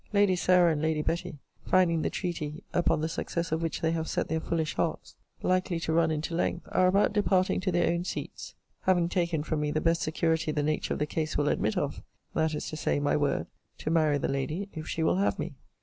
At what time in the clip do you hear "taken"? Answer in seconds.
9.09-9.43